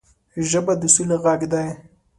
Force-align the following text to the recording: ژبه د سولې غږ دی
ژبه 0.49 0.73
د 0.81 0.83
سولې 0.95 1.17
غږ 1.23 1.41
دی 1.51 1.67